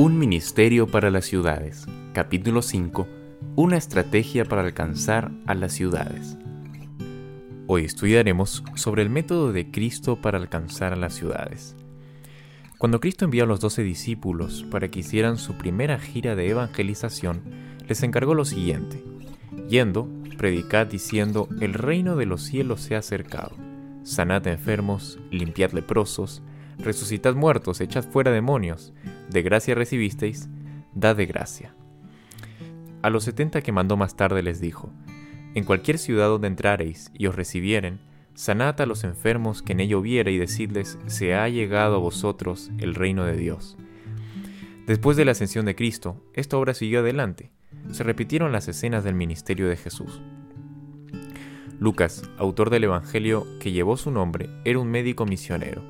[0.00, 1.84] Un ministerio para las ciudades.
[2.12, 3.08] Capítulo 5.
[3.56, 6.36] Una estrategia para alcanzar a las ciudades.
[7.66, 11.74] Hoy estudiaremos sobre el método de Cristo para alcanzar a las ciudades.
[12.78, 17.42] Cuando Cristo envió a los doce discípulos para que hicieran su primera gira de evangelización,
[17.88, 19.02] les encargó lo siguiente.
[19.68, 23.56] Yendo, predicad diciendo, el reino de los cielos se ha acercado.
[24.04, 26.40] Sanad enfermos, limpiad leprosos,
[26.78, 28.92] resucitad muertos, echad fuera demonios,
[29.30, 30.48] de gracia recibisteis,
[30.94, 31.74] dad de gracia.
[33.02, 34.90] A los setenta que mandó más tarde les dijo,
[35.54, 38.00] En cualquier ciudad donde entrareis y os recibieren,
[38.34, 42.70] sanad a los enfermos que en ello hubiera y decidles, se ha llegado a vosotros
[42.78, 43.76] el reino de Dios.
[44.86, 47.50] Después de la ascensión de Cristo, esta obra siguió adelante.
[47.92, 50.22] Se repitieron las escenas del ministerio de Jesús.
[51.78, 55.82] Lucas, autor del Evangelio que llevó su nombre, era un médico misionero.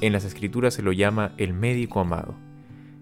[0.00, 2.34] En las escrituras se lo llama el médico amado.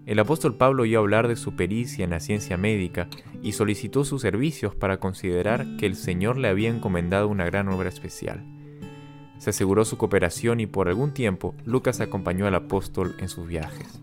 [0.05, 3.07] El apóstol Pablo oyó hablar de su pericia en la ciencia médica
[3.41, 7.87] y solicitó sus servicios para considerar que el Señor le había encomendado una gran obra
[7.87, 8.43] especial.
[9.37, 14.01] Se aseguró su cooperación y por algún tiempo Lucas acompañó al apóstol en sus viajes.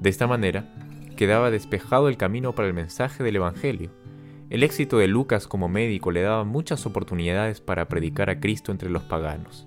[0.00, 0.72] De esta manera,
[1.16, 3.90] quedaba despejado el camino para el mensaje del Evangelio.
[4.48, 8.90] El éxito de Lucas como médico le daba muchas oportunidades para predicar a Cristo entre
[8.90, 9.66] los paganos.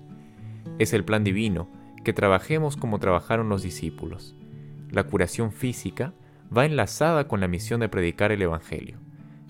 [0.78, 1.68] Es el plan divino
[2.02, 4.34] que trabajemos como trabajaron los discípulos.
[4.94, 6.14] La curación física
[6.56, 8.98] va enlazada con la misión de predicar el Evangelio.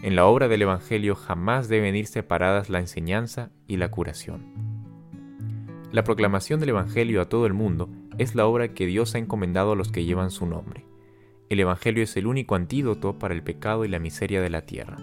[0.00, 4.46] En la obra del Evangelio jamás deben ir separadas la enseñanza y la curación.
[5.92, 9.72] La proclamación del Evangelio a todo el mundo es la obra que Dios ha encomendado
[9.72, 10.86] a los que llevan su nombre.
[11.50, 14.96] El Evangelio es el único antídoto para el pecado y la miseria de la tierra.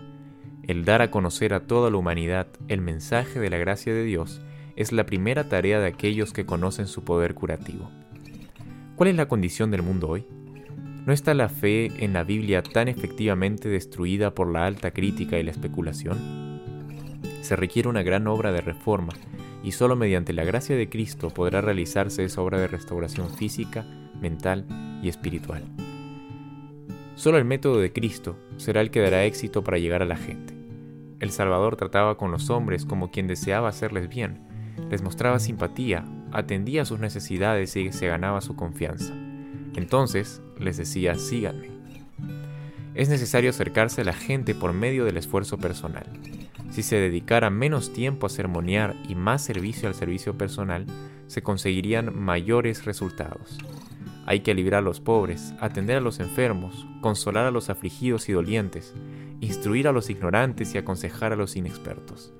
[0.63, 4.41] El dar a conocer a toda la humanidad el mensaje de la gracia de Dios
[4.75, 7.91] es la primera tarea de aquellos que conocen su poder curativo.
[9.01, 10.27] ¿Cuál es la condición del mundo hoy?
[11.07, 15.43] ¿No está la fe en la Biblia tan efectivamente destruida por la alta crítica y
[15.43, 16.61] la especulación?
[17.41, 19.13] Se requiere una gran obra de reforma
[19.63, 23.87] y solo mediante la gracia de Cristo podrá realizarse esa obra de restauración física,
[24.21, 24.67] mental
[25.01, 25.63] y espiritual.
[27.15, 30.53] Solo el método de Cristo será el que dará éxito para llegar a la gente.
[31.19, 34.47] El Salvador trataba con los hombres como quien deseaba hacerles bien,
[34.91, 39.13] les mostraba simpatía, atendía sus necesidades y se ganaba su confianza.
[39.75, 41.69] Entonces les decía, síganme.
[42.93, 46.05] Es necesario acercarse a la gente por medio del esfuerzo personal.
[46.71, 50.85] Si se dedicara menos tiempo a sermonear y más servicio al servicio personal,
[51.27, 53.57] se conseguirían mayores resultados.
[54.25, 58.33] Hay que librar a los pobres, atender a los enfermos, consolar a los afligidos y
[58.33, 58.93] dolientes,
[59.39, 62.33] instruir a los ignorantes y aconsejar a los inexpertos.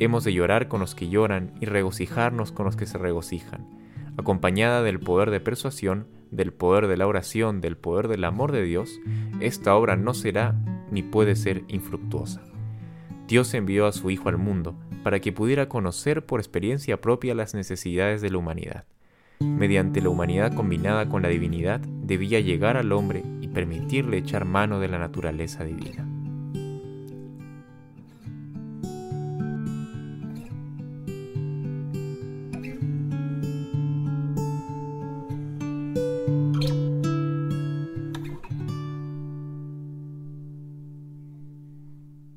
[0.00, 3.68] Hemos de llorar con los que lloran y regocijarnos con los que se regocijan,
[4.16, 8.62] acompañada del poder de persuasión, del poder de la oración, del poder del amor de
[8.62, 8.98] Dios,
[9.40, 10.54] esta obra no será
[10.90, 12.40] ni puede ser infructuosa.
[13.28, 14.74] Dios envió a su Hijo al mundo
[15.04, 18.86] para que pudiera conocer por experiencia propia las necesidades de la humanidad.
[19.40, 24.80] Mediante la humanidad combinada con la divinidad, debía llegar al hombre y permitirle echar mano
[24.80, 26.09] de la naturaleza divina.